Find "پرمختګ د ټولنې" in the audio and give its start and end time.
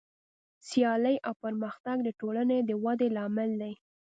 1.43-2.57